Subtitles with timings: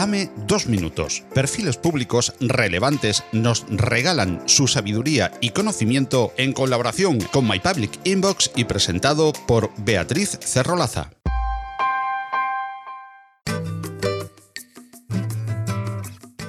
[0.00, 1.24] Dame dos minutos.
[1.34, 8.50] Perfiles públicos relevantes nos regalan su sabiduría y conocimiento en colaboración con My Public Inbox
[8.56, 11.10] y presentado por Beatriz Cerrolaza.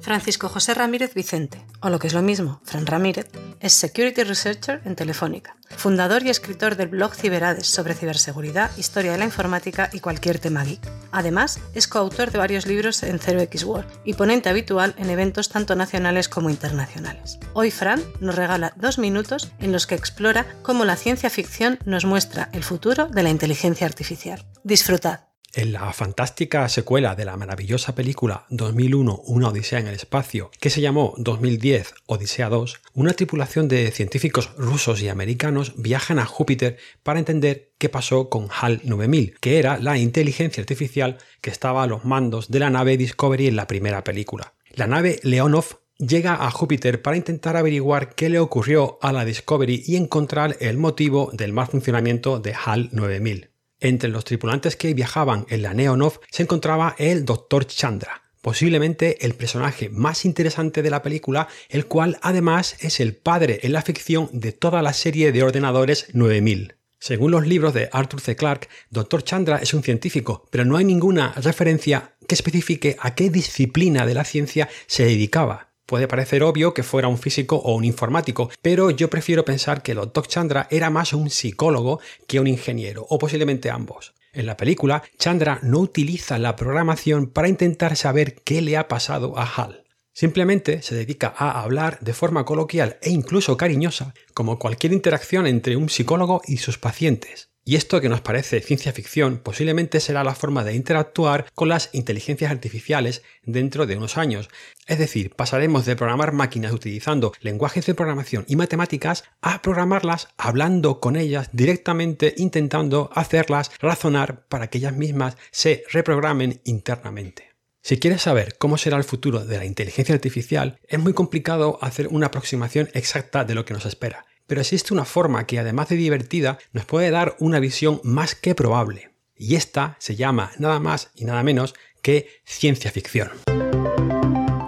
[0.00, 3.28] Francisco José Ramírez Vicente, o lo que es lo mismo, Fran Ramírez,
[3.60, 9.18] es Security Researcher en Telefónica, fundador y escritor del blog Ciberades sobre ciberseguridad, historia de
[9.18, 10.80] la informática y cualquier tema geek.
[11.12, 15.74] Además, es coautor de varios libros en 0x World y ponente habitual en eventos tanto
[15.74, 17.38] nacionales como internacionales.
[17.52, 22.04] Hoy Fran nos regala dos minutos en los que explora cómo la ciencia ficción nos
[22.04, 24.44] muestra el futuro de la inteligencia artificial.
[24.64, 25.25] Disfrutad.
[25.56, 30.68] En la fantástica secuela de la maravillosa película 2001 Una Odisea en el Espacio, que
[30.68, 36.76] se llamó 2010 Odisea 2, una tripulación de científicos rusos y americanos viajan a Júpiter
[37.02, 41.86] para entender qué pasó con HAL 9000, que era la inteligencia artificial que estaba a
[41.86, 44.52] los mandos de la nave Discovery en la primera película.
[44.74, 49.84] La nave Leonov llega a Júpiter para intentar averiguar qué le ocurrió a la Discovery
[49.86, 53.55] y encontrar el motivo del mal funcionamiento de HAL 9000.
[53.80, 57.66] Entre los tripulantes que viajaban en la Neonov se encontraba el Dr.
[57.66, 63.60] Chandra, posiblemente el personaje más interesante de la película, el cual además es el padre
[63.64, 66.76] en la ficción de toda la serie de ordenadores 9000.
[66.98, 68.34] Según los libros de Arthur C.
[68.34, 69.22] Clarke, Dr.
[69.22, 74.14] Chandra es un científico, pero no hay ninguna referencia que especifique a qué disciplina de
[74.14, 75.65] la ciencia se dedicaba.
[75.86, 79.94] Puede parecer obvio que fuera un físico o un informático, pero yo prefiero pensar que
[79.94, 80.26] Dr.
[80.26, 84.12] Chandra era más un psicólogo que un ingeniero, o posiblemente ambos.
[84.32, 89.38] En la película, Chandra no utiliza la programación para intentar saber qué le ha pasado
[89.38, 89.84] a Hal.
[90.12, 95.76] Simplemente se dedica a hablar de forma coloquial e incluso cariñosa, como cualquier interacción entre
[95.76, 97.50] un psicólogo y sus pacientes.
[97.68, 101.90] Y esto que nos parece ciencia ficción posiblemente será la forma de interactuar con las
[101.92, 104.48] inteligencias artificiales dentro de unos años.
[104.86, 111.00] Es decir, pasaremos de programar máquinas utilizando lenguajes de programación y matemáticas a programarlas hablando
[111.00, 117.50] con ellas directamente intentando hacerlas razonar para que ellas mismas se reprogramen internamente.
[117.82, 122.06] Si quieres saber cómo será el futuro de la inteligencia artificial, es muy complicado hacer
[122.06, 125.96] una aproximación exacta de lo que nos espera pero existe una forma que además de
[125.96, 129.10] divertida nos puede dar una visión más que probable.
[129.36, 133.30] Y esta se llama nada más y nada menos que ciencia ficción.